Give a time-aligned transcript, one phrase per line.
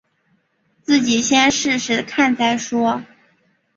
[0.81, 3.03] 自己先试试看再说